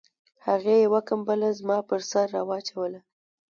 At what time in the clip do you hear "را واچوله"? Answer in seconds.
2.35-2.99